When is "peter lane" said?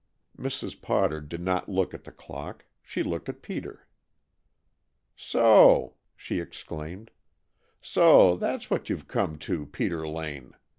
9.67-10.55